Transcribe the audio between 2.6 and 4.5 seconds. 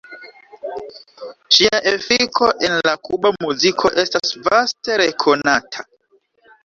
en la kuba muziko estas